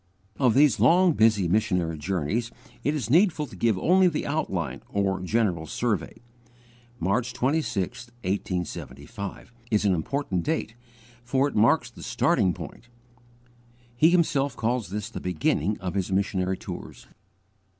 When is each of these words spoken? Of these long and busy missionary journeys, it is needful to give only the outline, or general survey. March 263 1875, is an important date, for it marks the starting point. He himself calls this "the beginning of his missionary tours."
Of 0.39 0.55
these 0.55 0.79
long 0.79 1.09
and 1.09 1.17
busy 1.17 1.47
missionary 1.47 1.95
journeys, 1.95 2.49
it 2.83 2.95
is 2.95 3.11
needful 3.11 3.45
to 3.45 3.55
give 3.55 3.77
only 3.77 4.07
the 4.07 4.25
outline, 4.25 4.81
or 4.89 5.19
general 5.21 5.67
survey. 5.67 6.23
March 6.99 7.33
263 7.33 8.09
1875, 8.27 9.53
is 9.69 9.85
an 9.85 9.93
important 9.93 10.41
date, 10.41 10.73
for 11.23 11.47
it 11.47 11.55
marks 11.55 11.91
the 11.91 12.01
starting 12.01 12.51
point. 12.55 12.87
He 13.95 14.09
himself 14.09 14.55
calls 14.55 14.89
this 14.89 15.07
"the 15.07 15.19
beginning 15.21 15.79
of 15.79 15.93
his 15.93 16.11
missionary 16.11 16.57
tours." 16.57 17.05